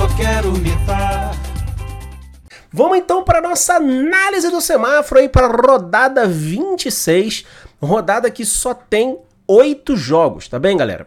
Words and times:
só 0.00 0.08
quero 0.16 0.50
me 0.52 0.70
dar. 0.86 1.32
Vamos 2.72 2.96
então 2.96 3.22
para 3.22 3.42
nossa 3.42 3.74
análise 3.74 4.48
do 4.48 4.58
semáforo 4.58 5.20
aí 5.20 5.28
para 5.28 5.46
rodada 5.46 6.26
26, 6.26 7.44
rodada 7.82 8.30
que 8.30 8.46
só 8.46 8.72
tem 8.72 9.18
oito 9.46 9.98
jogos, 9.98 10.48
tá 10.48 10.58
bem, 10.58 10.74
galera? 10.74 11.06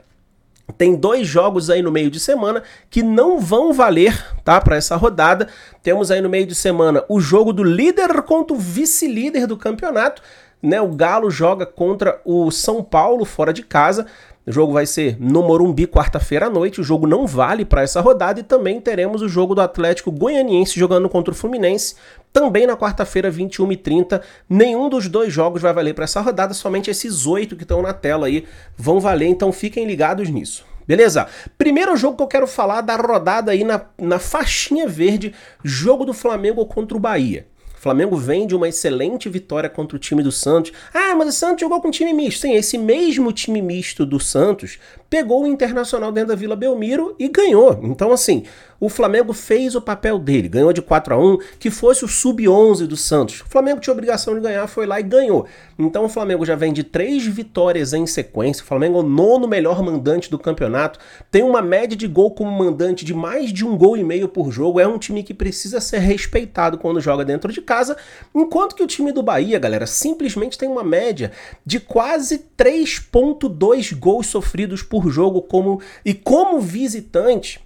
Tem 0.77 0.95
dois 0.95 1.27
jogos 1.27 1.71
aí 1.71 1.81
no 1.81 1.91
meio 1.91 2.11
de 2.11 2.19
semana 2.19 2.61
que 2.87 3.01
não 3.01 3.39
vão 3.39 3.73
valer, 3.73 4.15
tá, 4.43 4.61
para 4.61 4.75
essa 4.75 4.95
rodada. 4.95 5.47
Temos 5.81 6.11
aí 6.11 6.21
no 6.21 6.29
meio 6.29 6.45
de 6.45 6.53
semana 6.53 7.03
o 7.09 7.19
jogo 7.19 7.51
do 7.51 7.63
líder 7.63 8.21
contra 8.21 8.55
o 8.55 8.59
vice-líder 8.59 9.47
do 9.47 9.57
campeonato, 9.57 10.21
né? 10.61 10.79
O 10.79 10.89
Galo 10.89 11.31
joga 11.31 11.65
contra 11.65 12.21
o 12.23 12.51
São 12.51 12.83
Paulo 12.83 13.25
fora 13.25 13.51
de 13.51 13.63
casa. 13.63 14.05
O 14.45 14.51
jogo 14.51 14.73
vai 14.73 14.85
ser 14.85 15.15
no 15.21 15.41
Morumbi 15.41 15.87
quarta-feira 15.87 16.47
à 16.47 16.49
noite. 16.49 16.81
O 16.81 16.83
jogo 16.83 17.07
não 17.07 17.25
vale 17.25 17.63
para 17.63 17.81
essa 17.81 18.01
rodada 18.01 18.41
e 18.41 18.43
também 18.43 18.81
teremos 18.81 19.21
o 19.21 19.29
jogo 19.29 19.55
do 19.55 19.61
Atlético 19.61 20.11
Goianiense 20.11 20.77
jogando 20.77 21.07
contra 21.07 21.31
o 21.33 21.35
Fluminense 21.35 21.95
também 22.33 22.67
na 22.67 22.75
quarta-feira, 22.75 23.31
21h30. 23.31 24.21
Nenhum 24.49 24.89
dos 24.89 25.07
dois 25.07 25.31
jogos 25.31 25.61
vai 25.61 25.71
valer 25.71 25.93
para 25.93 26.03
essa 26.03 26.19
rodada, 26.19 26.53
somente 26.53 26.89
esses 26.89 27.25
oito 27.25 27.55
que 27.55 27.63
estão 27.63 27.81
na 27.81 27.93
tela 27.93 28.27
aí 28.27 28.45
vão 28.75 28.99
valer, 28.99 29.27
então 29.27 29.51
fiquem 29.51 29.85
ligados 29.85 30.27
nisso. 30.29 30.65
Beleza? 30.85 31.27
Primeiro 31.57 31.95
jogo 31.95 32.17
que 32.17 32.23
eu 32.23 32.27
quero 32.27 32.47
falar 32.47 32.81
da 32.81 32.97
rodada 32.97 33.51
aí 33.51 33.63
na, 33.63 33.81
na 33.97 34.19
faixinha 34.19 34.87
verde, 34.87 35.33
jogo 35.63 36.03
do 36.03 36.13
Flamengo 36.13 36.65
contra 36.65 36.97
o 36.97 36.99
Bahia. 36.99 37.47
Flamengo 37.83 38.15
vem 38.15 38.47
de 38.47 38.55
uma 38.55 38.69
excelente 38.69 39.27
vitória 39.27 39.69
contra 39.69 39.97
o 39.97 39.99
time 39.99 40.23
do 40.23 40.31
Santos. 40.31 40.71
Ah, 40.93 41.13
mas 41.17 41.27
o 41.27 41.31
Santos 41.33 41.59
jogou 41.59 41.81
com 41.81 41.91
time 41.91 42.13
misto. 42.13 42.39
Sim, 42.39 42.53
esse 42.53 42.77
mesmo 42.77 43.33
time 43.33 43.61
misto 43.61 44.05
do 44.05 44.21
Santos 44.21 44.79
pegou 45.09 45.43
o 45.43 45.47
Internacional 45.47 46.09
dentro 46.09 46.29
da 46.29 46.35
Vila 46.35 46.55
Belmiro 46.55 47.13
e 47.19 47.27
ganhou. 47.27 47.77
Então, 47.83 48.13
assim, 48.13 48.45
o 48.85 48.89
Flamengo 48.89 49.31
fez 49.31 49.75
o 49.75 49.81
papel 49.81 50.19
dele, 50.19 50.49
ganhou 50.49 50.73
de 50.73 50.81
4 50.81 51.13
a 51.13 51.17
1 51.17 51.37
que 51.57 51.71
fosse 51.71 52.03
o 52.03 52.07
sub-11 52.07 52.85
do 52.85 52.97
Santos. 52.97 53.39
O 53.39 53.45
Flamengo 53.45 53.79
tinha 53.79 53.93
obrigação 53.93 54.35
de 54.35 54.41
ganhar, 54.41 54.67
foi 54.67 54.85
lá 54.85 54.99
e 54.99 55.03
ganhou. 55.03 55.47
Então 55.79 56.03
o 56.03 56.09
Flamengo 56.09 56.45
já 56.45 56.53
vem 56.53 56.73
de 56.73 56.83
três 56.83 57.25
vitórias 57.25 57.93
em 57.93 58.05
sequência. 58.05 58.61
O 58.61 58.65
Flamengo 58.65 58.97
é 58.97 58.99
o 58.99 59.03
nono 59.03 59.47
melhor 59.47 59.81
mandante 59.81 60.29
do 60.29 60.37
campeonato, 60.37 60.99
tem 61.31 61.43
uma 61.43 61.61
média 61.61 61.95
de 61.95 62.05
gol 62.09 62.31
como 62.31 62.51
mandante 62.51 63.05
de 63.05 63.13
mais 63.13 63.53
de 63.53 63.65
um 63.65 63.77
gol 63.77 63.95
e 63.95 64.03
meio 64.03 64.27
por 64.27 64.51
jogo. 64.51 64.81
É 64.81 64.87
um 64.87 64.97
time 64.97 65.23
que 65.23 65.33
precisa 65.33 65.79
ser 65.79 65.99
respeitado 65.99 66.77
quando 66.77 66.99
joga 66.99 67.23
dentro 67.23 67.53
de 67.53 67.61
casa, 67.61 67.95
enquanto 68.35 68.75
que 68.75 68.83
o 68.83 68.87
time 68.87 69.13
do 69.13 69.23
Bahia, 69.23 69.59
galera, 69.59 69.87
simplesmente 69.87 70.57
tem 70.57 70.67
uma 70.67 70.83
média 70.83 71.31
de 71.65 71.79
quase 71.79 72.47
3.2 72.57 73.97
gols 73.97 74.27
sofridos 74.27 74.83
por 74.83 75.09
jogo 75.09 75.41
como 75.41 75.79
e 76.03 76.13
como 76.13 76.59
visitante 76.59 77.63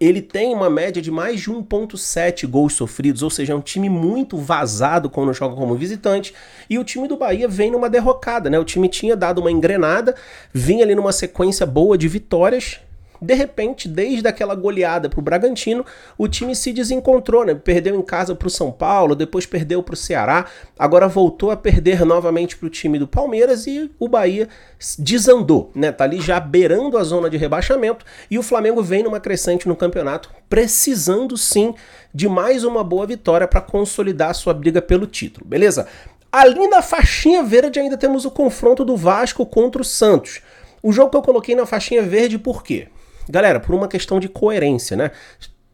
ele 0.00 0.22
tem 0.22 0.54
uma 0.54 0.70
média 0.70 1.02
de 1.02 1.10
mais 1.10 1.40
de 1.40 1.50
1,7 1.50 2.46
gols 2.46 2.74
sofridos, 2.74 3.22
ou 3.22 3.30
seja, 3.30 3.52
é 3.52 3.56
um 3.56 3.60
time 3.60 3.88
muito 3.88 4.36
vazado 4.36 5.10
quando 5.10 5.32
joga 5.32 5.56
como 5.56 5.74
visitante. 5.74 6.32
E 6.70 6.78
o 6.78 6.84
time 6.84 7.08
do 7.08 7.16
Bahia 7.16 7.48
vem 7.48 7.70
numa 7.70 7.90
derrocada, 7.90 8.48
né? 8.48 8.58
O 8.58 8.64
time 8.64 8.88
tinha 8.88 9.16
dado 9.16 9.40
uma 9.40 9.50
engrenada, 9.50 10.14
vinha 10.52 10.84
ali 10.84 10.94
numa 10.94 11.12
sequência 11.12 11.66
boa 11.66 11.98
de 11.98 12.06
vitórias, 12.06 12.80
de 13.20 13.34
repente, 13.34 13.88
desde 13.88 14.26
aquela 14.28 14.54
goleada 14.54 15.08
para 15.08 15.18
o 15.18 15.22
Bragantino, 15.22 15.84
o 16.16 16.28
time 16.28 16.54
se 16.54 16.72
desencontrou, 16.72 17.44
né? 17.44 17.54
Perdeu 17.54 17.94
em 17.96 18.02
casa 18.02 18.34
para 18.34 18.48
o 18.48 18.50
São 18.50 18.70
Paulo, 18.70 19.14
depois 19.14 19.46
perdeu 19.46 19.82
para 19.82 19.94
o 19.94 19.96
Ceará, 19.96 20.46
agora 20.78 21.08
voltou 21.08 21.50
a 21.50 21.56
perder 21.56 22.04
novamente 22.04 22.56
para 22.56 22.66
o 22.66 22.70
time 22.70 22.98
do 22.98 23.08
Palmeiras 23.08 23.66
e 23.66 23.90
o 23.98 24.08
Bahia 24.08 24.48
desandou, 24.98 25.70
né? 25.74 25.90
Tá 25.90 26.04
ali 26.04 26.20
já 26.20 26.38
beirando 26.38 26.96
a 26.96 27.04
zona 27.04 27.28
de 27.28 27.36
rebaixamento 27.36 28.04
e 28.30 28.38
o 28.38 28.42
Flamengo 28.42 28.82
vem 28.82 29.02
numa 29.02 29.20
crescente 29.20 29.68
no 29.68 29.76
campeonato, 29.76 30.30
precisando 30.48 31.36
sim 31.36 31.74
de 32.14 32.28
mais 32.28 32.64
uma 32.64 32.82
boa 32.84 33.06
vitória 33.06 33.46
para 33.46 33.60
consolidar 33.60 34.34
sua 34.34 34.54
briga 34.54 34.80
pelo 34.80 35.06
título, 35.06 35.46
beleza? 35.46 35.86
Ali 36.30 36.68
na 36.68 36.82
faixinha 36.82 37.42
verde 37.42 37.80
ainda 37.80 37.96
temos 37.96 38.24
o 38.24 38.30
confronto 38.30 38.84
do 38.84 38.96
Vasco 38.96 39.46
contra 39.46 39.80
o 39.80 39.84
Santos. 39.84 40.40
O 40.82 40.92
jogo 40.92 41.10
que 41.10 41.16
eu 41.16 41.22
coloquei 41.22 41.54
na 41.54 41.64
faixinha 41.64 42.02
verde 42.02 42.38
por 42.38 42.62
quê? 42.62 42.88
Galera, 43.28 43.60
por 43.60 43.74
uma 43.74 43.88
questão 43.88 44.18
de 44.18 44.28
coerência, 44.28 44.96
né? 44.96 45.10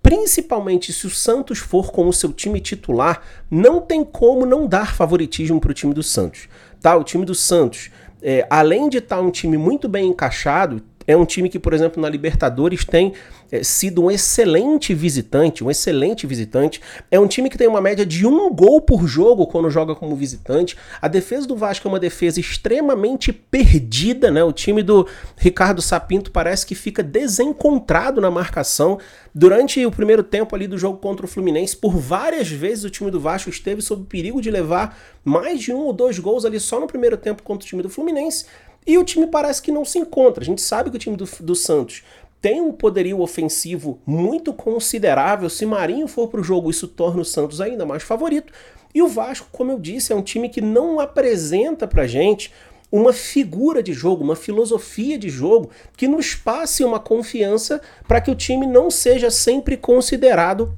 Principalmente 0.03 0.93
se 0.93 1.07
o 1.07 1.11
Santos 1.11 1.59
for 1.59 1.91
com 1.91 2.07
o 2.09 2.13
seu 2.13 2.33
time 2.33 2.61
titular, 2.61 3.23
não 3.51 3.81
tem 3.81 4.05
como 4.05 4.45
não 4.45 4.67
dar 4.67 4.95
favoritismo 4.95 5.61
para 5.61 5.71
o 5.71 5.75
time 5.75 5.95
do 5.95 6.03
Santos. 6.03 6.49
Tá? 6.81 6.95
O 6.95 7.03
time 7.03 7.25
do 7.25 7.35
Santos, 7.35 7.91
é, 8.21 8.47
além 8.51 8.91
de 8.91 8.99
estar 8.99 9.17
tá 9.17 9.23
um 9.23 9.31
time 9.31 9.57
muito 9.57 9.89
bem 9.89 10.09
encaixado, 10.09 10.83
é 11.07 11.17
um 11.17 11.25
time 11.25 11.49
que, 11.49 11.59
por 11.59 11.73
exemplo, 11.73 12.01
na 12.01 12.09
Libertadores 12.09 12.85
tem 12.85 13.13
é, 13.51 13.63
sido 13.63 14.03
um 14.03 14.11
excelente 14.11 14.95
visitante, 14.95 15.63
um 15.63 15.71
excelente 15.71 16.27
visitante. 16.27 16.81
É 17.11 17.21
um 17.21 17.27
time 17.27 17.51
que 17.51 17.59
tem 17.59 17.69
uma 17.69 17.81
média 17.81 18.05
de 18.05 18.27
um 18.27 18.53
gol 18.53 18.81
por 18.81 19.07
jogo 19.07 19.47
quando 19.47 19.71
joga 19.71 19.95
como 19.95 20.17
visitante. 20.17 20.77
A 21.01 21.09
defesa 21.09 21.47
do 21.47 21.57
Vasco 21.57 21.87
é 21.87 21.91
uma 21.91 22.01
defesa 22.01 22.41
extremamente 22.41 23.33
perdida, 23.33 24.31
né? 24.31 24.43
O 24.43 24.53
time 24.53 24.83
do 24.83 25.07
Ricardo 25.37 25.83
Sapinto 25.83 26.31
parece 26.31 26.67
que 26.67 26.75
fica 26.75 27.03
desencontrado 27.03 28.21
na 28.21 28.31
marcação. 28.31 28.99
Durante 29.35 29.85
o 29.85 29.91
primeiro 29.91 30.23
tempo 30.23 30.55
ali 30.55 30.67
do 30.67 30.79
jogo 30.79 30.99
contra 30.99 31.27
o 31.27 31.29
Fluminense, 31.29 31.77
por 31.77 31.97
várias 31.97 32.49
vezes 32.49 32.85
o 32.85 32.91
time 32.91 33.11
do 33.11 33.19
Vasco 33.19 33.51
esteve 33.51 33.83
sob 33.83 34.05
perigo 34.07 34.41
de 34.41 34.51
levar 34.51 34.97
mais 35.25 35.61
de 35.61 35.73
um 35.73 35.79
ou 35.79 35.93
dois 35.93 36.19
gols 36.19 36.45
ali 36.45 36.61
só 36.61 36.79
no 36.79 36.87
primeiro 36.87 37.17
tempo 37.17 37.43
contra 37.43 37.65
o 37.65 37.69
time 37.69 37.83
do 37.83 37.91
Fluminense. 37.91 38.47
E 38.87 38.99
o 38.99 39.05
time 39.05 39.27
parece 39.27 39.63
que 39.63 39.73
não 39.73 39.85
se 39.85 39.99
encontra. 39.99 40.43
A 40.43 40.47
gente 40.47 40.61
sabe 40.61 40.91
que 40.91 40.97
o 40.97 40.99
time 40.99 41.17
do, 41.17 41.29
do 41.41 41.55
Santos 41.55 42.03
tem 42.41 42.61
um 42.61 42.73
poderio 42.73 43.21
ofensivo 43.21 43.99
muito 44.07 44.53
considerável. 44.53 45.49
Se 45.49 45.65
Marinho 45.65 46.07
for 46.07 46.29
para 46.29 46.41
o 46.41 46.45
jogo, 46.45 46.71
isso 46.71 46.87
torna 46.87 47.23
o 47.23 47.25
Santos 47.25 47.61
ainda 47.61 47.87
mais 47.87 48.03
favorito. 48.03 48.53
E 48.95 49.01
o 49.01 49.09
Vasco, 49.09 49.49
como 49.51 49.73
eu 49.73 49.79
disse, 49.79 50.13
é 50.13 50.17
um 50.17 50.23
time 50.23 50.49
que 50.49 50.61
não 50.61 51.01
apresenta 51.01 51.87
para 51.87 52.07
gente 52.07 52.53
uma 52.93 53.13
figura 53.13 53.83
de 53.83 53.93
jogo, 53.93 54.23
uma 54.23 54.37
filosofia 54.37 55.19
de 55.19 55.29
jogo 55.29 55.71
que 55.97 56.07
nos 56.07 56.35
passe 56.35 56.85
uma 56.85 57.01
confiança 57.01 57.81
para 58.07 58.21
que 58.21 58.31
o 58.31 58.37
time 58.37 58.67
não 58.67 58.91
seja 58.91 59.31
sempre 59.31 59.77
considerado 59.77 60.73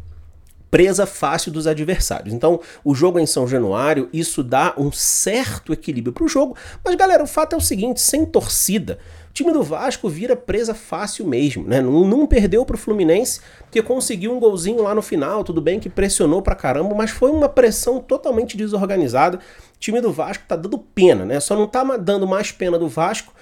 presa 0.77 1.07
fácil 1.07 1.51
dos 1.51 1.67
adversários. 1.67 2.35
Então, 2.35 2.61
o 2.85 2.95
jogo 2.95 3.19
em 3.19 3.25
São 3.25 3.49
Januário, 3.49 4.11
isso 4.13 4.43
dá 4.43 4.75
um 4.77 4.93
certo 4.93 5.73
equilíbrio 5.73 6.13
para 6.13 6.25
o 6.25 6.29
jogo, 6.29 6.55
mas 6.85 6.95
galera, 6.97 7.25
o 7.25 7.27
fato 7.27 7.55
é 7.55 7.57
o 7.57 7.63
seguinte, 7.63 7.99
sem 7.99 8.27
torcida, 8.27 8.99
o 9.31 9.33
time 9.33 9.55
do 9.55 9.63
Vasco 9.63 10.07
vira 10.07 10.37
presa 10.37 10.75
fácil 10.75 11.27
mesmo, 11.27 11.67
né? 11.67 11.81
Não, 11.81 12.07
não 12.07 12.27
perdeu 12.27 12.63
para 12.67 12.77
o 12.77 12.79
Fluminense, 12.79 13.41
porque 13.63 13.81
conseguiu 13.81 14.37
um 14.37 14.39
golzinho 14.39 14.83
lá 14.83 14.95
no 14.95 15.01
final, 15.01 15.43
tudo 15.43 15.63
bem 15.63 15.81
que 15.81 15.89
pressionou 15.89 16.43
para 16.43 16.55
caramba, 16.55 16.95
mas 16.95 17.11
foi 17.11 17.31
uma 17.31 17.49
pressão 17.49 17.99
totalmente 17.99 18.55
desorganizada. 18.55 19.39
O 19.39 19.81
time 19.81 20.03
do 20.03 20.13
Vasco 20.13 20.45
tá 20.47 20.57
dando 20.57 20.77
pena, 20.77 21.25
né? 21.25 21.41
Só 21.41 21.57
não 21.57 21.67
tá 21.67 21.85
dando 21.97 22.27
mais 22.27 22.53
pena 22.53 22.79
do 22.79 22.87
Vasco 22.87 23.33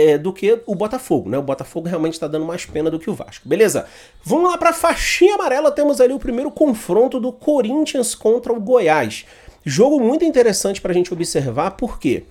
é, 0.00 0.18
do 0.18 0.32
que 0.32 0.60
o 0.66 0.74
Botafogo, 0.74 1.28
né? 1.28 1.38
O 1.38 1.42
Botafogo 1.42 1.88
realmente 1.88 2.14
está 2.14 2.26
dando 2.26 2.46
mais 2.46 2.64
pena 2.64 2.90
do 2.90 2.98
que 2.98 3.10
o 3.10 3.14
Vasco. 3.14 3.48
Beleza? 3.48 3.86
Vamos 4.24 4.50
lá 4.50 4.56
para 4.56 4.70
a 4.70 4.74
faixinha 4.74 5.34
amarela. 5.34 5.70
Temos 5.70 6.00
ali 6.00 6.12
o 6.12 6.18
primeiro 6.18 6.50
confronto 6.50 7.20
do 7.20 7.32
Corinthians 7.32 8.14
contra 8.14 8.52
o 8.52 8.60
Goiás. 8.60 9.26
Jogo 9.64 10.00
muito 10.00 10.24
interessante 10.24 10.80
para 10.80 10.92
a 10.92 10.94
gente 10.94 11.12
observar, 11.12 11.72
por 11.72 11.98
quê? 11.98 12.24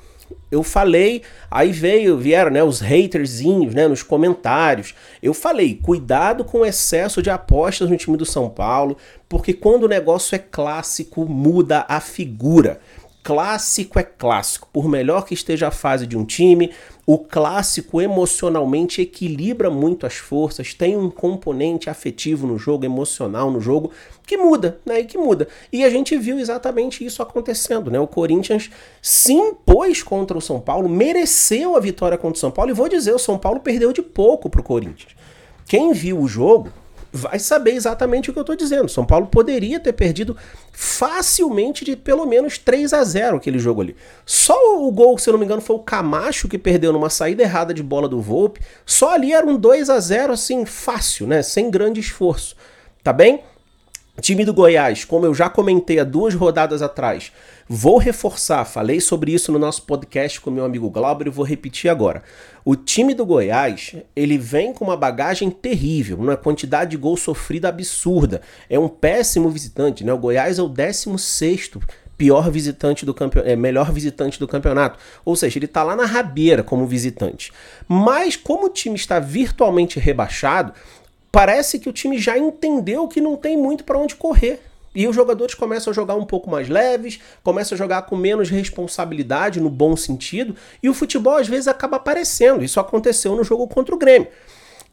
Eu 0.51 0.63
falei, 0.63 1.21
aí 1.49 1.71
veio, 1.71 2.17
vieram 2.17 2.51
né, 2.51 2.63
os 2.63 2.81
haterzinhos 2.81 3.73
né, 3.73 3.87
nos 3.87 4.01
comentários. 4.01 4.95
Eu 5.21 5.33
falei, 5.33 5.75
cuidado 5.75 6.43
com 6.43 6.59
o 6.59 6.65
excesso 6.65 7.21
de 7.21 7.29
apostas 7.29 7.89
no 7.89 7.97
time 7.97 8.17
do 8.17 8.25
São 8.25 8.49
Paulo, 8.49 8.97
porque 9.27 9.53
quando 9.53 9.83
o 9.83 9.87
negócio 9.87 10.35
é 10.35 10.39
clássico, 10.39 11.25
muda 11.25 11.85
a 11.87 11.99
figura 11.99 12.79
clássico 13.29 13.99
é 13.99 14.03
clássico. 14.03 14.67
Por 14.73 14.89
melhor 14.89 15.23
que 15.23 15.35
esteja 15.35 15.67
a 15.67 15.71
fase 15.71 16.07
de 16.07 16.17
um 16.17 16.25
time, 16.25 16.71
o 17.05 17.15
clássico 17.15 18.01
emocionalmente 18.01 19.03
equilibra 19.03 19.69
muito 19.69 20.07
as 20.07 20.15
forças, 20.15 20.73
tem 20.73 20.97
um 20.97 21.11
componente 21.11 21.91
afetivo 21.91 22.47
no 22.47 22.57
jogo, 22.57 22.85
emocional 22.85 23.51
no 23.51 23.61
jogo, 23.61 23.91
que 24.25 24.35
muda, 24.35 24.79
né? 24.83 25.01
E 25.01 25.05
que 25.05 25.15
muda. 25.15 25.47
E 25.71 25.83
a 25.83 25.91
gente 25.91 26.17
viu 26.17 26.39
exatamente 26.39 27.05
isso 27.05 27.21
acontecendo, 27.21 27.91
né? 27.91 27.99
O 27.99 28.07
Corinthians 28.07 28.71
se 28.99 29.33
impôs 29.33 30.01
contra 30.01 30.35
o 30.35 30.41
São 30.41 30.59
Paulo, 30.59 30.89
mereceu 30.89 31.75
a 31.75 31.79
vitória 31.79 32.17
contra 32.17 32.35
o 32.35 32.39
São 32.39 32.49
Paulo, 32.49 32.71
e 32.71 32.73
vou 32.73 32.89
dizer, 32.89 33.13
o 33.13 33.19
São 33.19 33.37
Paulo 33.37 33.59
perdeu 33.59 33.93
de 33.93 34.01
pouco 34.01 34.49
pro 34.49 34.63
Corinthians. 34.63 35.15
Quem 35.67 35.93
viu 35.93 36.19
o 36.19 36.27
jogo 36.27 36.71
vai 37.11 37.39
saber 37.39 37.71
exatamente 37.71 38.29
o 38.29 38.33
que 38.33 38.39
eu 38.39 38.41
estou 38.41 38.55
dizendo. 38.55 38.89
São 38.89 39.05
Paulo 39.05 39.27
poderia 39.27 39.79
ter 39.79 39.93
perdido 39.93 40.37
facilmente 40.71 41.83
de 41.83 41.95
pelo 41.95 42.25
menos 42.25 42.57
3 42.57 42.93
a 42.93 43.03
0 43.03 43.37
aquele 43.37 43.59
jogo 43.59 43.81
ali. 43.81 43.95
Só 44.25 44.55
o 44.79 44.91
gol, 44.91 45.17
se 45.17 45.29
eu 45.29 45.33
não 45.33 45.39
me 45.39 45.45
engano, 45.45 45.61
foi 45.61 45.75
o 45.75 45.79
Camacho 45.79 46.47
que 46.47 46.57
perdeu 46.57 46.93
numa 46.93 47.09
saída 47.09 47.43
errada 47.43 47.73
de 47.73 47.83
bola 47.83 48.07
do 48.07 48.21
Volpe. 48.21 48.61
Só 48.85 49.13
ali 49.13 49.33
era 49.33 49.45
um 49.45 49.57
2 49.57 49.89
a 49.89 49.99
0 49.99 50.33
assim, 50.33 50.65
fácil, 50.65 51.27
né? 51.27 51.41
Sem 51.41 51.69
grande 51.69 51.99
esforço. 51.99 52.55
Tá 53.03 53.13
bem? 53.13 53.43
Time 54.19 54.43
do 54.43 54.53
Goiás, 54.53 55.05
como 55.05 55.25
eu 55.25 55.33
já 55.33 55.49
comentei 55.49 55.99
há 55.99 56.03
duas 56.03 56.33
rodadas 56.33 56.81
atrás, 56.81 57.31
vou 57.67 57.97
reforçar, 57.97 58.65
falei 58.65 58.99
sobre 58.99 59.33
isso 59.33 59.51
no 59.51 59.59
nosso 59.59 59.83
podcast 59.83 60.41
com 60.41 60.51
meu 60.51 60.65
amigo 60.65 60.89
Glauber 60.89 61.27
e 61.27 61.29
vou 61.29 61.45
repetir 61.45 61.89
agora. 61.89 62.21
O 62.65 62.75
time 62.75 63.13
do 63.13 63.25
Goiás, 63.25 63.95
ele 64.15 64.37
vem 64.37 64.73
com 64.73 64.85
uma 64.85 64.97
bagagem 64.97 65.49
terrível, 65.49 66.17
uma 66.17 66.35
quantidade 66.35 66.91
de 66.91 66.97
gol 66.97 67.15
sofrida 67.15 67.69
absurda. 67.69 68.41
É 68.69 68.77
um 68.77 68.89
péssimo 68.89 69.49
visitante, 69.49 70.03
né? 70.03 70.11
O 70.11 70.17
Goiás 70.17 70.59
é 70.59 70.61
o 70.61 70.67
16 70.67 71.71
pior 72.17 72.51
visitante 72.51 73.05
do 73.05 73.13
campeonato, 73.13 73.49
é, 73.49 73.55
melhor 73.55 73.93
visitante 73.93 74.37
do 74.37 74.47
campeonato. 74.47 74.99
Ou 75.23 75.37
seja, 75.37 75.57
ele 75.57 75.65
está 75.65 75.83
lá 75.83 75.95
na 75.95 76.05
rabeira 76.05 76.61
como 76.61 76.85
visitante. 76.85 77.53
Mas 77.87 78.35
como 78.35 78.65
o 78.65 78.69
time 78.69 78.97
está 78.97 79.19
virtualmente 79.19 79.97
rebaixado, 79.99 80.73
parece 81.39 81.79
que 81.79 81.87
o 81.87 81.93
time 81.93 82.17
já 82.17 82.37
entendeu 82.37 83.07
que 83.07 83.21
não 83.21 83.37
tem 83.37 83.55
muito 83.55 83.85
para 83.85 83.97
onde 83.97 84.13
correr. 84.13 84.59
E 84.93 85.07
os 85.07 85.15
jogadores 85.15 85.55
começam 85.55 85.89
a 85.89 85.93
jogar 85.93 86.15
um 86.15 86.25
pouco 86.25 86.49
mais 86.49 86.67
leves, 86.67 87.21
começam 87.41 87.77
a 87.77 87.79
jogar 87.79 88.01
com 88.01 88.17
menos 88.17 88.49
responsabilidade, 88.49 89.61
no 89.61 89.69
bom 89.69 89.95
sentido, 89.95 90.53
e 90.83 90.89
o 90.89 90.93
futebol 90.93 91.37
às 91.37 91.47
vezes 91.47 91.69
acaba 91.69 91.95
aparecendo. 91.95 92.61
Isso 92.61 92.77
aconteceu 92.77 93.37
no 93.37 93.43
jogo 93.45 93.69
contra 93.69 93.95
o 93.95 93.97
Grêmio. 93.97 94.27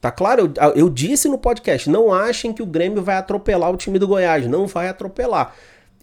Tá 0.01 0.13
claro? 0.13 0.53
Eu, 0.57 0.73
eu 0.77 0.89
disse 0.89 1.29
no 1.29 1.37
podcast: 1.37 1.91
não 1.91 2.15
achem 2.15 2.53
que 2.53 2.63
o 2.63 2.67
Grêmio 2.67 3.03
vai 3.03 3.17
atropelar 3.17 3.73
o 3.73 3.77
time 3.77 3.99
do 3.99 4.07
Goiás. 4.07 4.47
Não 4.47 4.69
vai 4.69 4.89
atropelar. 4.89 5.53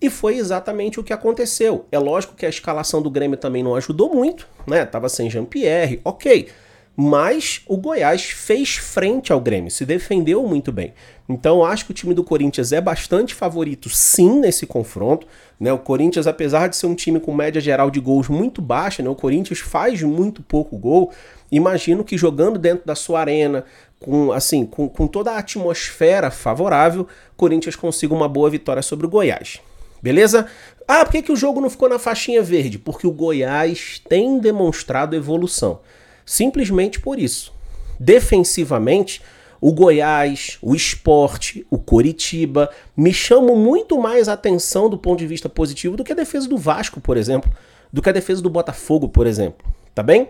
E 0.01 0.09
foi 0.09 0.35
exatamente 0.35 0.99
o 0.99 1.03
que 1.05 1.13
aconteceu. 1.13 1.85
É 1.89 1.97
lógico 1.97 2.35
que 2.35 2.45
a 2.45 2.49
escalação 2.49 3.01
do 3.01 3.09
Grêmio 3.09 3.37
também 3.37 3.63
não 3.63 3.75
ajudou 3.75 4.13
muito, 4.13 4.45
né? 4.67 4.83
Tava 4.85 5.07
sem 5.07 5.29
Jean-Pierre, 5.29 6.01
ok. 6.03 6.49
Mas 6.95 7.61
o 7.65 7.75
Goiás 7.75 8.23
fez 8.23 8.75
frente 8.75 9.33
ao 9.33 9.41
Grêmio, 9.41 9.71
se 9.71 9.83
defendeu 9.83 10.43
muito 10.43 10.71
bem. 10.71 10.93
Então 11.27 11.65
acho 11.65 11.85
que 11.85 11.91
o 11.91 11.93
time 11.93 12.13
do 12.13 12.23
Corinthians 12.23 12.71
é 12.71 12.79
bastante 12.79 13.33
favorito 13.33 13.89
sim 13.89 14.39
nesse 14.39 14.67
confronto. 14.67 15.25
Né? 15.59 15.73
O 15.73 15.79
Corinthians, 15.79 16.27
apesar 16.27 16.67
de 16.67 16.75
ser 16.75 16.85
um 16.85 16.93
time 16.93 17.19
com 17.19 17.33
média 17.33 17.59
geral 17.59 17.89
de 17.89 17.99
gols 17.99 18.29
muito 18.29 18.61
baixa, 18.61 19.01
né? 19.01 19.09
o 19.09 19.15
Corinthians 19.15 19.59
faz 19.59 20.03
muito 20.03 20.43
pouco 20.43 20.77
gol. 20.77 21.11
Imagino 21.51 22.03
que 22.03 22.17
jogando 22.17 22.59
dentro 22.59 22.85
da 22.85 22.93
sua 22.93 23.21
arena, 23.21 23.65
com 23.99 24.31
assim, 24.31 24.65
com, 24.65 24.87
com 24.87 25.07
toda 25.07 25.31
a 25.31 25.39
atmosfera 25.39 26.29
favorável, 26.29 27.03
o 27.03 27.35
Corinthians 27.35 27.75
consiga 27.75 28.13
uma 28.13 28.27
boa 28.27 28.49
vitória 28.51 28.83
sobre 28.83 29.07
o 29.07 29.09
Goiás. 29.09 29.59
Beleza? 30.01 30.45
Ah, 30.87 31.05
por 31.05 31.11
que, 31.13 31.21
que 31.21 31.31
o 31.31 31.35
jogo 31.35 31.61
não 31.61 31.69
ficou 31.69 31.87
na 31.87 31.97
faixinha 31.97 32.43
verde? 32.43 32.77
Porque 32.77 33.07
o 33.07 33.11
Goiás 33.11 34.01
tem 34.07 34.37
demonstrado 34.37 35.15
evolução. 35.15 35.79
Simplesmente 36.25 36.99
por 36.99 37.19
isso. 37.19 37.53
Defensivamente, 37.99 39.21
o 39.61 39.71
Goiás, 39.71 40.57
o 40.61 40.75
esporte, 40.75 41.65
o 41.69 41.77
Coritiba 41.77 42.69
me 42.97 43.13
chamam 43.13 43.55
muito 43.55 43.97
mais 43.97 44.27
atenção 44.27 44.89
do 44.89 44.97
ponto 44.97 45.19
de 45.19 45.27
vista 45.27 45.47
positivo 45.47 45.95
do 45.95 46.03
que 46.03 46.11
a 46.11 46.15
defesa 46.15 46.49
do 46.49 46.57
Vasco, 46.57 46.99
por 46.99 47.15
exemplo, 47.15 47.51
do 47.91 48.01
que 48.01 48.09
a 48.09 48.13
defesa 48.13 48.41
do 48.41 48.49
Botafogo, 48.49 49.07
por 49.07 49.25
exemplo. 49.25 49.65
Tá 49.95 50.03
bem? 50.03 50.29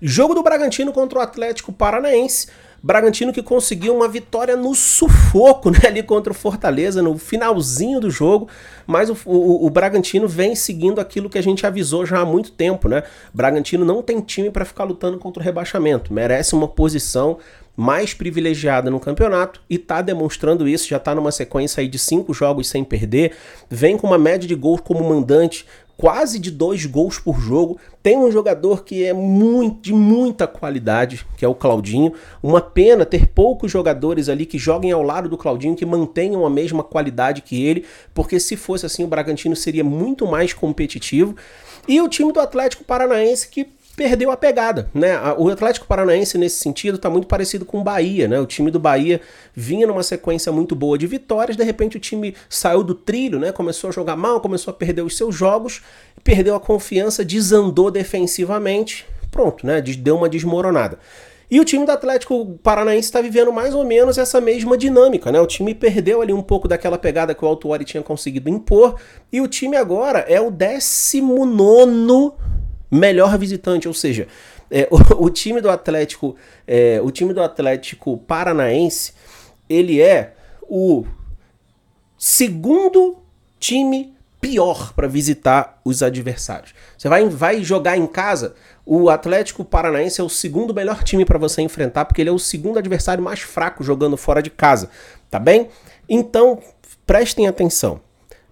Jogo 0.00 0.34
do 0.34 0.42
Bragantino 0.42 0.92
contra 0.92 1.18
o 1.18 1.22
Atlético 1.22 1.72
Paranaense. 1.72 2.48
Bragantino 2.82 3.32
que 3.32 3.42
conseguiu 3.42 3.94
uma 3.94 4.08
vitória 4.08 4.56
no 4.56 4.74
sufoco 4.74 5.70
né, 5.72 5.80
ali 5.86 6.02
contra 6.02 6.32
o 6.32 6.34
Fortaleza, 6.34 7.02
no 7.02 7.18
finalzinho 7.18 8.00
do 8.00 8.10
jogo, 8.10 8.48
mas 8.86 9.10
o, 9.10 9.16
o, 9.26 9.66
o, 9.66 9.70
Bragantino 9.70 10.28
vem 10.28 10.54
seguindo 10.54 11.00
aquilo 11.00 11.28
que 11.28 11.38
a 11.38 11.42
gente 11.42 11.66
avisou 11.66 12.06
já 12.06 12.20
há 12.20 12.24
muito 12.24 12.52
tempo, 12.52 12.88
né? 12.88 13.02
Bragantino 13.34 13.84
não 13.84 14.02
tem 14.02 14.20
time 14.20 14.50
para 14.50 14.64
ficar 14.64 14.84
lutando 14.84 15.18
contra 15.18 15.42
o 15.42 15.44
rebaixamento, 15.44 16.12
merece 16.12 16.54
uma 16.54 16.68
posição 16.68 17.38
mais 17.76 18.12
privilegiada 18.12 18.90
no 18.90 18.98
campeonato 18.98 19.60
e 19.70 19.76
está 19.76 20.02
demonstrando 20.02 20.66
isso, 20.66 20.88
já 20.88 20.96
está 20.96 21.14
numa 21.14 21.30
sequência 21.30 21.80
aí 21.80 21.86
de 21.86 21.96
cinco 21.96 22.34
jogos 22.34 22.68
sem 22.68 22.82
perder, 22.82 23.36
vem 23.70 23.96
com 23.96 24.06
uma 24.08 24.18
média 24.18 24.48
de 24.48 24.54
gols 24.56 24.80
como 24.80 25.08
mandante 25.08 25.64
quase 25.98 26.38
de 26.38 26.52
dois 26.52 26.86
gols 26.86 27.18
por 27.18 27.40
jogo. 27.40 27.76
Tem 28.00 28.16
um 28.16 28.30
jogador 28.30 28.84
que 28.84 29.04
é 29.04 29.12
muito, 29.12 29.82
de 29.82 29.92
muita 29.92 30.46
qualidade, 30.46 31.26
que 31.36 31.44
é 31.44 31.48
o 31.48 31.56
Claudinho. 31.56 32.14
Uma 32.40 32.60
pena 32.60 33.04
ter 33.04 33.26
poucos 33.26 33.70
jogadores 33.70 34.28
ali 34.28 34.46
que 34.46 34.56
joguem 34.56 34.92
ao 34.92 35.02
lado 35.02 35.28
do 35.28 35.36
Claudinho, 35.36 35.74
que 35.74 35.84
mantenham 35.84 36.46
a 36.46 36.50
mesma 36.50 36.84
qualidade 36.84 37.42
que 37.42 37.66
ele, 37.66 37.84
porque 38.14 38.38
se 38.38 38.56
fosse 38.56 38.86
assim, 38.86 39.02
o 39.02 39.08
Bragantino 39.08 39.56
seria 39.56 39.82
muito 39.82 40.24
mais 40.24 40.52
competitivo. 40.52 41.34
E 41.88 42.00
o 42.00 42.08
time 42.08 42.32
do 42.32 42.40
Atlético 42.40 42.84
Paranaense 42.84 43.48
que 43.48 43.66
perdeu 43.98 44.30
a 44.30 44.36
pegada, 44.36 44.88
né? 44.94 45.18
O 45.36 45.48
Atlético 45.48 45.84
Paranaense 45.84 46.38
nesse 46.38 46.60
sentido 46.60 46.94
está 46.94 47.10
muito 47.10 47.26
parecido 47.26 47.64
com 47.64 47.80
o 47.80 47.82
Bahia, 47.82 48.28
né? 48.28 48.38
O 48.38 48.46
time 48.46 48.70
do 48.70 48.78
Bahia 48.78 49.20
vinha 49.52 49.88
numa 49.88 50.04
sequência 50.04 50.52
muito 50.52 50.76
boa 50.76 50.96
de 50.96 51.04
vitórias, 51.08 51.56
de 51.56 51.64
repente 51.64 51.96
o 51.96 52.00
time 52.00 52.32
saiu 52.48 52.84
do 52.84 52.94
trilho, 52.94 53.40
né? 53.40 53.50
Começou 53.50 53.88
a 53.88 53.92
jogar 53.92 54.14
mal, 54.16 54.40
começou 54.40 54.70
a 54.70 54.74
perder 54.74 55.02
os 55.02 55.16
seus 55.16 55.34
jogos, 55.34 55.82
perdeu 56.22 56.54
a 56.54 56.60
confiança, 56.60 57.24
desandou 57.24 57.90
defensivamente, 57.90 59.04
pronto, 59.32 59.66
né? 59.66 59.80
Deu 59.80 60.16
uma 60.16 60.28
desmoronada. 60.28 61.00
E 61.50 61.58
o 61.58 61.64
time 61.64 61.84
do 61.84 61.90
Atlético 61.90 62.56
Paranaense 62.62 63.08
está 63.08 63.20
vivendo 63.20 63.52
mais 63.52 63.74
ou 63.74 63.84
menos 63.84 64.16
essa 64.16 64.40
mesma 64.40 64.78
dinâmica, 64.78 65.32
né? 65.32 65.40
O 65.40 65.46
time 65.46 65.74
perdeu 65.74 66.22
ali 66.22 66.32
um 66.32 66.42
pouco 66.42 66.68
daquela 66.68 66.96
pegada 66.96 67.34
que 67.34 67.44
o 67.44 67.48
Altuori 67.48 67.84
tinha 67.84 68.02
conseguido 68.02 68.48
impor, 68.48 68.94
e 69.32 69.40
o 69.40 69.48
time 69.48 69.76
agora 69.76 70.20
é 70.20 70.40
o 70.40 70.52
19 70.52 71.20
melhor 72.90 73.36
visitante, 73.38 73.88
ou 73.88 73.94
seja, 73.94 74.26
é, 74.70 74.88
o, 74.90 75.24
o, 75.26 75.30
time 75.30 75.60
do 75.60 75.70
Atlético, 75.70 76.36
é, 76.66 77.00
o 77.02 77.10
time 77.10 77.32
do 77.32 77.42
Atlético 77.42 78.18
Paranaense, 78.18 79.12
ele 79.68 80.00
é 80.00 80.34
o 80.62 81.04
segundo 82.18 83.18
time 83.58 84.14
pior 84.40 84.92
para 84.94 85.08
visitar 85.08 85.80
os 85.84 86.02
adversários. 86.02 86.74
Você 86.96 87.08
vai, 87.08 87.28
vai 87.28 87.62
jogar 87.62 87.96
em 87.96 88.06
casa, 88.06 88.54
o 88.86 89.10
Atlético 89.10 89.64
Paranaense 89.64 90.20
é 90.20 90.24
o 90.24 90.28
segundo 90.28 90.72
melhor 90.72 91.02
time 91.02 91.24
para 91.24 91.38
você 91.38 91.60
enfrentar, 91.60 92.04
porque 92.04 92.22
ele 92.22 92.30
é 92.30 92.32
o 92.32 92.38
segundo 92.38 92.78
adversário 92.78 93.22
mais 93.22 93.40
fraco 93.40 93.82
jogando 93.82 94.16
fora 94.16 94.42
de 94.42 94.50
casa, 94.50 94.90
tá 95.30 95.38
bem? 95.38 95.68
Então, 96.08 96.60
prestem 97.06 97.48
atenção. 97.48 98.00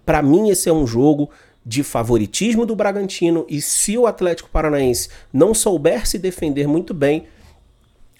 Para 0.05 0.21
mim 0.21 0.49
esse 0.49 0.69
é 0.69 0.73
um 0.73 0.85
jogo 0.85 1.29
de 1.67 1.83
favoritismo 1.83 2.65
do 2.65 2.77
Bragantino 2.77 3.45
e 3.49 3.61
se 3.61 3.97
o 3.97 4.07
Atlético 4.07 4.49
Paranaense 4.49 5.09
não 5.33 5.53
souber 5.53 6.07
se 6.07 6.17
defender 6.17 6.65
muito 6.65 6.93
bem, 6.93 7.25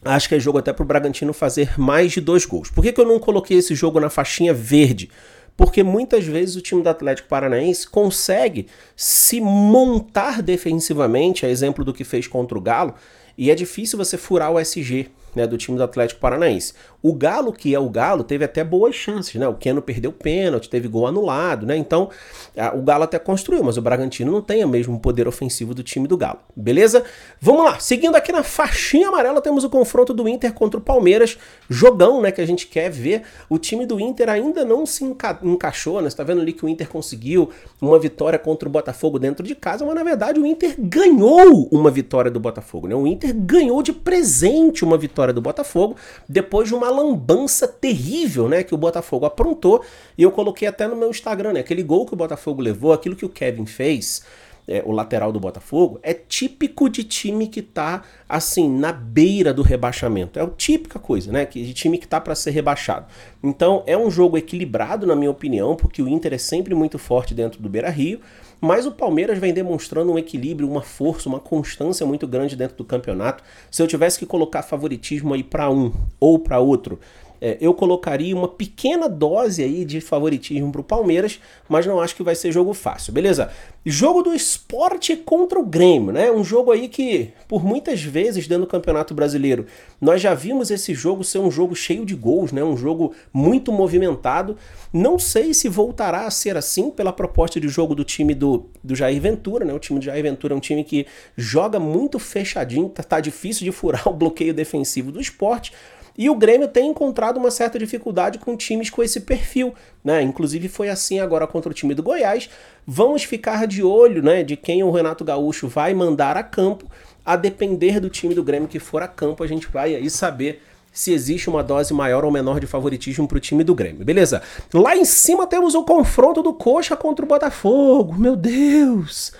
acho 0.03 0.27
que 0.27 0.35
é 0.35 0.39
jogo 0.39 0.57
até 0.57 0.73
para 0.73 0.83
o 0.83 0.85
Bragantino 0.85 1.31
fazer 1.31 1.79
mais 1.79 2.11
de 2.11 2.19
dois 2.19 2.45
gols. 2.45 2.69
Por 2.69 2.83
que, 2.83 2.91
que 2.91 2.99
eu 2.99 3.05
não 3.05 3.19
coloquei 3.19 3.57
esse 3.57 3.73
jogo 3.73 4.01
na 4.01 4.09
faixinha 4.09 4.53
verde? 4.53 5.09
Porque 5.55 5.81
muitas 5.81 6.25
vezes 6.25 6.57
o 6.57 6.61
time 6.61 6.83
do 6.83 6.89
Atlético 6.89 7.29
Paranaense 7.29 7.87
consegue 7.87 8.67
se 8.97 9.39
montar 9.39 10.41
defensivamente, 10.41 11.45
a 11.45 11.49
exemplo 11.49 11.85
do 11.85 11.93
que 11.93 12.03
fez 12.03 12.27
contra 12.27 12.57
o 12.57 12.61
Galo, 12.61 12.95
e 13.37 13.49
é 13.49 13.55
difícil 13.55 13.97
você 13.97 14.17
furar 14.17 14.51
o 14.51 14.59
SG 14.59 15.09
né, 15.37 15.47
do 15.47 15.57
time 15.57 15.77
do 15.77 15.83
Atlético 15.83 16.19
Paranaense. 16.19 16.73
O 17.01 17.13
Galo, 17.13 17.53
que 17.53 17.73
é 17.73 17.79
o 17.79 17.89
Galo, 17.89 18.23
teve 18.23 18.43
até 18.43 18.63
boas 18.63 18.95
chances, 18.95 19.35
né? 19.35 19.47
O 19.47 19.53
Keno 19.53 19.81
perdeu 19.81 20.11
pênalti, 20.11 20.69
teve 20.69 20.87
gol 20.87 21.07
anulado, 21.07 21.65
né? 21.65 21.77
Então, 21.77 22.09
a, 22.57 22.75
o 22.75 22.81
Galo 22.81 23.03
até 23.03 23.19
construiu, 23.19 23.63
mas 23.63 23.77
o 23.77 23.81
Bragantino 23.81 24.31
não 24.31 24.41
tem 24.41 24.65
o 24.65 24.67
mesmo 24.67 24.99
poder 24.99 25.27
ofensivo 25.27 25.73
do 25.73 25.83
time 25.83 26.07
do 26.07 26.17
Galo. 26.17 26.39
Beleza? 26.55 27.03
Vamos 27.39 27.63
lá. 27.63 27.79
Seguindo 27.79 28.15
aqui 28.15 28.31
na 28.31 28.43
faixinha 28.43 29.09
amarela, 29.09 29.39
temos 29.41 29.63
o 29.63 29.69
confronto 29.69 30.13
do 30.13 30.27
Inter 30.27 30.51
contra 30.53 30.79
o 30.79 30.83
Palmeiras. 30.83 31.37
Jogão, 31.69 32.21
né, 32.21 32.31
que 32.31 32.41
a 32.41 32.47
gente 32.47 32.65
quer 32.65 32.89
ver. 32.89 33.21
O 33.47 33.59
time 33.59 33.85
do 33.85 33.99
Inter 33.99 34.29
ainda 34.29 34.65
não 34.65 34.85
se 34.85 35.03
enca 35.03 35.39
encaixou, 35.43 36.01
né? 36.01 36.09
Você 36.09 36.17
tá 36.17 36.23
vendo 36.23 36.41
ali 36.41 36.51
que 36.51 36.65
o 36.65 36.69
Inter 36.69 36.89
conseguiu 36.89 37.49
uma 37.79 37.99
vitória 37.99 38.39
contra 38.39 38.67
o 38.67 38.71
Botafogo 38.71 39.19
dentro 39.19 39.45
de 39.45 39.53
casa, 39.53 39.85
mas 39.85 39.95
na 39.95 40.03
verdade 40.03 40.39
o 40.39 40.45
Inter 40.45 40.75
ganhou 40.79 41.67
uma 41.71 41.91
vitória 41.91 42.31
do 42.31 42.39
Botafogo, 42.39 42.87
né? 42.87 42.95
O 42.95 43.05
Inter 43.05 43.33
ganhou 43.33 43.83
de 43.83 43.93
presente 43.93 44.83
uma 44.83 44.97
vitória 44.97 45.26
do 45.33 45.41
Botafogo 45.41 45.95
depois 46.27 46.67
de 46.67 46.75
uma 46.75 46.89
lambança 46.89 47.67
terrível, 47.67 48.47
né, 48.49 48.63
que 48.63 48.73
o 48.73 48.77
Botafogo 48.77 49.25
aprontou. 49.25 49.83
E 50.17 50.23
eu 50.23 50.31
coloquei 50.31 50.67
até 50.67 50.87
no 50.87 50.95
meu 50.95 51.09
Instagram, 51.09 51.53
né, 51.53 51.59
aquele 51.59 51.83
gol 51.83 52.05
que 52.05 52.13
o 52.13 52.17
Botafogo 52.17 52.61
levou, 52.61 52.93
aquilo 52.93 53.15
que 53.15 53.25
o 53.25 53.29
Kevin 53.29 53.65
fez, 53.65 54.23
é, 54.67 54.83
o 54.85 54.91
lateral 54.91 55.31
do 55.31 55.39
Botafogo, 55.39 55.99
é 56.03 56.13
típico 56.13 56.89
de 56.89 57.03
time 57.03 57.47
que 57.47 57.61
tá 57.61 58.03
assim 58.27 58.69
na 58.69 58.91
beira 58.91 59.53
do 59.53 59.61
rebaixamento. 59.61 60.37
É 60.37 60.41
a 60.41 60.47
típica 60.47 60.99
coisa, 60.99 61.31
né, 61.31 61.45
que 61.45 61.63
de 61.63 61.73
time 61.73 61.97
que 61.97 62.07
tá 62.07 62.19
para 62.19 62.35
ser 62.35 62.51
rebaixado. 62.51 63.05
Então, 63.41 63.83
é 63.87 63.97
um 63.97 64.11
jogo 64.11 64.37
equilibrado 64.37 65.07
na 65.07 65.15
minha 65.15 65.31
opinião, 65.31 65.75
porque 65.75 66.01
o 66.01 66.07
Inter 66.07 66.33
é 66.33 66.37
sempre 66.37 66.75
muito 66.75 66.99
forte 66.99 67.33
dentro 67.33 67.61
do 67.61 67.69
Beira-Rio. 67.69 68.19
Mas 68.59 68.87
o 68.87 68.91
Palmeiras 68.91 69.37
vem 69.37 69.53
demonstrando 69.53 70.11
um 70.11 70.17
equilíbrio, 70.17 70.67
uma 70.67 70.81
força, 70.81 71.29
uma 71.29 71.39
constância 71.39 72.05
muito 72.07 72.27
grande 72.27 72.55
dentro 72.55 72.75
do 72.75 72.83
campeonato. 72.83 73.43
Se 73.69 73.83
eu 73.83 73.87
tivesse 73.87 74.17
que 74.17 74.25
colocar 74.25 74.63
favoritismo 74.63 75.35
aí 75.35 75.43
para 75.43 75.69
um 75.69 75.93
ou 76.19 76.39
para 76.39 76.59
outro, 76.59 76.99
é, 77.41 77.57
eu 77.59 77.73
colocaria 77.73 78.35
uma 78.35 78.47
pequena 78.47 79.07
dose 79.07 79.63
aí 79.63 79.85
de 79.85 80.01
favoritismo 80.01 80.71
para 80.71 80.81
o 80.81 80.83
Palmeiras, 80.83 81.39
mas 81.69 81.85
não 81.85 81.99
acho 81.99 82.15
que 82.15 82.23
vai 82.23 82.35
ser 82.35 82.51
jogo 82.51 82.73
fácil, 82.73 83.13
beleza? 83.13 83.51
Jogo 83.85 84.21
do 84.21 84.33
esporte 84.33 85.15
contra 85.15 85.57
o 85.59 85.65
Grêmio, 85.65 86.11
né? 86.11 86.29
Um 86.31 86.43
jogo 86.43 86.71
aí 86.71 86.89
que, 86.89 87.31
por 87.47 87.63
muitas 87.63 88.01
vezes 88.03 88.47
dentro 88.47 88.65
do 88.65 88.69
Campeonato 88.69 89.13
Brasileiro, 89.13 89.65
nós 90.01 90.21
já 90.21 90.33
vimos 90.33 90.69
esse 90.71 90.93
jogo 90.93 91.23
ser 91.23 91.39
um 91.39 91.49
jogo 91.49 91.75
cheio 91.75 92.05
de 92.05 92.13
gols, 92.13 92.51
né? 92.51 92.63
Um 92.63 92.75
jogo 92.75 93.13
muito 93.31 93.71
movimentado. 93.71 94.57
Não 94.91 95.17
sei 95.17 95.53
se 95.53 95.69
voltará 95.69 96.27
a 96.27 96.31
ser 96.31 96.57
assim 96.57 96.89
pela 96.89 97.13
proposta 97.13 97.59
de 97.59 97.69
jogo 97.69 97.95
do 97.95 98.03
time 98.03 98.35
do, 98.35 98.65
do 98.83 98.95
Jair 98.95 99.21
Ventura, 99.21 99.63
né? 99.63 99.73
O 99.73 99.79
time 99.79 99.99
do 99.99 100.05
Jair 100.05 100.23
Ventura 100.23 100.53
é 100.53 100.57
um 100.57 100.61
time 100.61 100.83
que 100.83 101.05
joga 101.37 101.79
muito 101.79 102.19
fechadinho, 102.19 102.89
tá, 102.89 103.03
tá 103.03 103.19
difícil 103.19 103.63
de 103.63 103.71
furar 103.71 104.07
o 104.09 104.13
bloqueio 104.13 104.53
defensivo 104.53 105.11
do 105.11 105.21
esporte. 105.21 105.71
E 106.17 106.29
o 106.29 106.35
Grêmio 106.35 106.67
tem 106.67 106.89
encontrado 106.89 107.37
uma 107.37 107.51
certa 107.51 107.77
dificuldade 107.77 108.39
com 108.39 108.57
times 108.57 108.89
com 108.89 109.03
esse 109.03 109.19
perfil, 109.19 109.73
né? 110.03 110.21
Inclusive 110.21 110.67
foi 110.67 110.89
assim 110.89 111.19
agora 111.19 111.45
contra 111.45 111.69
o 111.69 111.73
time 111.73 111.93
do 111.93 112.01
Goiás. 112.01 112.49
Vamos 112.85 113.23
ficar 113.23 113.67
de 113.67 113.83
olho, 113.83 114.23
né, 114.23 114.43
de 114.43 114.57
quem 114.57 114.83
o 114.83 114.91
Renato 114.91 115.23
Gaúcho 115.23 115.67
vai 115.67 115.93
mandar 115.93 116.35
a 116.35 116.43
campo. 116.43 116.89
A 117.23 117.35
depender 117.35 117.99
do 117.99 118.09
time 118.09 118.33
do 118.33 118.43
Grêmio 118.43 118.69
que 118.69 118.79
for 118.79 119.03
a 119.03 119.07
campo, 119.07 119.43
a 119.43 119.47
gente 119.47 119.67
vai 119.67 119.93
aí 119.93 120.09
saber 120.09 120.61
se 120.91 121.13
existe 121.13 121.49
uma 121.49 121.61
dose 121.61 121.93
maior 121.93 122.25
ou 122.25 122.31
menor 122.31 122.59
de 122.59 122.65
favoritismo 122.65 123.27
para 123.27 123.37
o 123.37 123.41
time 123.41 123.63
do 123.63 123.75
Grêmio, 123.75 124.03
beleza? 124.03 124.41
Lá 124.73 124.95
em 124.97 125.05
cima 125.05 125.45
temos 125.45 125.75
o 125.75 125.83
confronto 125.83 126.41
do 126.41 126.53
Coxa 126.53 126.95
contra 126.95 127.23
o 127.23 127.27
Botafogo. 127.27 128.15
Meu 128.15 128.35
Deus! 128.35 129.31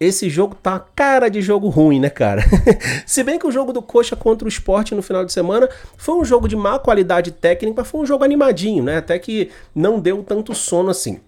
Esse 0.00 0.30
jogo 0.30 0.54
tá 0.54 0.80
cara 0.96 1.28
de 1.28 1.42
jogo 1.42 1.68
ruim, 1.68 2.00
né, 2.00 2.08
cara? 2.08 2.42
Se 3.04 3.22
bem 3.22 3.38
que 3.38 3.46
o 3.46 3.52
jogo 3.52 3.70
do 3.70 3.82
Coxa 3.82 4.16
contra 4.16 4.46
o 4.46 4.48
Sport 4.48 4.92
no 4.92 5.02
final 5.02 5.26
de 5.26 5.32
semana 5.32 5.68
foi 5.98 6.14
um 6.14 6.24
jogo 6.24 6.48
de 6.48 6.56
má 6.56 6.78
qualidade 6.78 7.30
técnica, 7.30 7.84
foi 7.84 8.00
um 8.00 8.06
jogo 8.06 8.24
animadinho, 8.24 8.82
né? 8.82 8.96
Até 8.96 9.18
que 9.18 9.50
não 9.74 10.00
deu 10.00 10.22
tanto 10.22 10.54
sono 10.54 10.88
assim. 10.88 11.20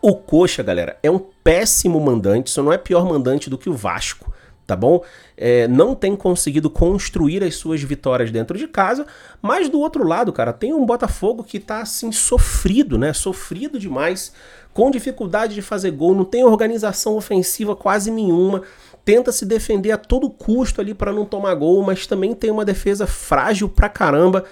O 0.00 0.16
Coxa, 0.16 0.62
galera, 0.62 0.96
é 1.02 1.10
um 1.10 1.18
péssimo 1.18 2.00
mandante, 2.00 2.48
só 2.48 2.62
não 2.62 2.72
é 2.72 2.78
pior 2.78 3.04
mandante 3.04 3.50
do 3.50 3.58
que 3.58 3.68
o 3.68 3.74
Vasco 3.74 4.32
tá 4.70 4.76
bom? 4.76 5.02
É, 5.36 5.66
não 5.66 5.96
tem 5.96 6.14
conseguido 6.14 6.70
construir 6.70 7.42
as 7.42 7.56
suas 7.56 7.82
vitórias 7.82 8.30
dentro 8.30 8.56
de 8.56 8.68
casa, 8.68 9.04
mas 9.42 9.68
do 9.68 9.80
outro 9.80 10.06
lado, 10.06 10.32
cara, 10.32 10.52
tem 10.52 10.72
um 10.72 10.86
Botafogo 10.86 11.42
que 11.42 11.58
tá 11.58 11.80
assim 11.80 12.12
sofrido, 12.12 12.96
né? 12.96 13.12
Sofrido 13.12 13.80
demais, 13.80 14.32
com 14.72 14.88
dificuldade 14.88 15.54
de 15.54 15.62
fazer 15.62 15.90
gol, 15.90 16.14
não 16.14 16.24
tem 16.24 16.44
organização 16.44 17.16
ofensiva 17.16 17.74
quase 17.74 18.12
nenhuma, 18.12 18.62
tenta 19.04 19.32
se 19.32 19.44
defender 19.44 19.90
a 19.90 19.98
todo 19.98 20.30
custo 20.30 20.80
ali 20.80 20.94
para 20.94 21.12
não 21.12 21.24
tomar 21.24 21.52
gol, 21.56 21.82
mas 21.82 22.06
também 22.06 22.32
tem 22.32 22.52
uma 22.52 22.64
defesa 22.64 23.08
frágil 23.08 23.68
pra 23.68 23.88
caramba. 23.88 24.44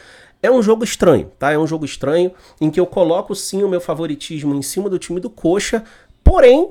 É 0.43 0.51
um 0.51 0.61
jogo 0.61 0.83
estranho, 0.83 1.31
tá? 1.39 1.53
É 1.53 1.59
um 1.59 1.67
jogo 1.67 1.85
estranho 1.85 2.33
em 2.61 2.71
que 2.71 2.81
eu 2.81 2.87
coloco 2.87 3.37
sim 3.37 3.63
o 3.63 3.69
meu 3.69 3.81
favoritismo 3.81 4.53
em 4.53 4.63
cima 4.63 4.91
do 4.91 4.99
time 4.99 5.21
do 5.21 5.31
Coxa, 5.31 5.85
porém, 6.25 6.71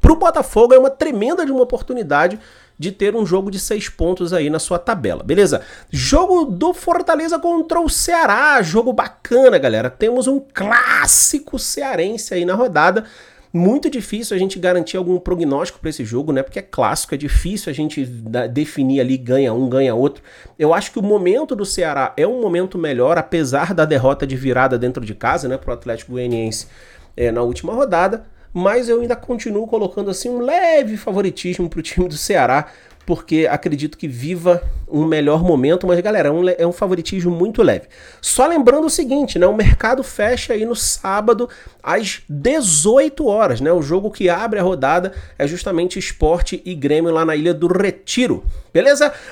pro 0.00 0.16
Botafogo 0.16 0.72
é 0.72 0.78
uma 0.78 0.90
tremenda 0.90 1.44
de 1.44 1.52
uma 1.52 1.62
oportunidade 1.62 2.38
de 2.80 2.90
ter 2.90 3.14
um 3.14 3.26
jogo 3.26 3.50
de 3.50 3.60
seis 3.60 3.90
pontos 3.90 4.32
aí 4.32 4.48
na 4.48 4.58
sua 4.58 4.78
tabela, 4.78 5.22
beleza? 5.22 5.60
Jogo 5.90 6.46
do 6.46 6.72
Fortaleza 6.72 7.38
contra 7.38 7.78
o 7.78 7.90
Ceará, 7.90 8.62
jogo 8.62 8.90
bacana, 8.90 9.58
galera. 9.58 9.90
Temos 9.90 10.26
um 10.26 10.40
clássico 10.40 11.58
cearense 11.58 12.32
aí 12.32 12.46
na 12.46 12.54
rodada. 12.54 13.04
Muito 13.52 13.90
difícil 13.90 14.34
a 14.34 14.40
gente 14.40 14.58
garantir 14.58 14.96
algum 14.96 15.18
prognóstico 15.18 15.78
para 15.78 15.90
esse 15.90 16.06
jogo, 16.06 16.32
né? 16.32 16.42
Porque 16.42 16.58
é 16.58 16.62
clássico, 16.62 17.14
é 17.14 17.18
difícil 17.18 17.68
a 17.68 17.74
gente 17.74 18.02
definir 18.50 19.00
ali 19.00 19.18
ganha 19.18 19.52
um, 19.52 19.68
ganha 19.68 19.94
outro. 19.94 20.22
Eu 20.58 20.72
acho 20.72 20.90
que 20.90 20.98
o 20.98 21.02
momento 21.02 21.54
do 21.54 21.66
Ceará 21.66 22.14
é 22.16 22.26
um 22.26 22.40
momento 22.40 22.78
melhor, 22.78 23.18
apesar 23.18 23.74
da 23.74 23.84
derrota 23.84 24.26
de 24.26 24.36
virada 24.36 24.78
dentro 24.78 25.04
de 25.04 25.14
casa, 25.14 25.46
né, 25.48 25.58
pro 25.58 25.74
Atlético 25.74 26.12
Goianiense 26.12 26.66
é, 27.14 27.30
na 27.30 27.42
última 27.42 27.74
rodada 27.74 28.24
mas 28.52 28.88
eu 28.88 29.00
ainda 29.00 29.16
continuo 29.16 29.66
colocando 29.66 30.10
assim 30.10 30.28
um 30.28 30.40
leve 30.40 30.96
favoritismo 30.96 31.68
para 31.68 31.80
o 31.80 31.82
time 31.82 32.08
do 32.08 32.16
Ceará, 32.16 32.66
porque 33.06 33.48
acredito 33.50 33.98
que 33.98 34.06
viva 34.06 34.62
um 34.88 35.04
melhor 35.04 35.42
momento, 35.42 35.86
mas 35.86 35.98
galera, 36.00 36.28
é 36.28 36.32
um, 36.32 36.48
é 36.48 36.66
um 36.66 36.72
favoritismo 36.72 37.30
muito 37.30 37.62
leve. 37.62 37.88
Só 38.20 38.46
lembrando 38.46 38.86
o 38.86 38.90
seguinte, 38.90 39.38
né, 39.38 39.46
o 39.46 39.54
mercado 39.54 40.02
fecha 40.02 40.52
aí 40.52 40.64
no 40.64 40.76
sábado 40.76 41.48
às 41.82 42.22
18 42.28 43.26
horas, 43.26 43.60
né? 43.60 43.72
O 43.72 43.82
jogo 43.82 44.10
que 44.10 44.28
abre 44.28 44.58
a 44.58 44.62
rodada 44.62 45.12
é 45.38 45.46
justamente 45.46 45.98
Esporte 45.98 46.60
e 46.64 46.74
Grêmio 46.74 47.12
lá 47.12 47.24
na 47.24 47.34
Ilha 47.34 47.54
do 47.54 47.66
Retiro. 47.66 48.44
Beleza? 48.72 49.12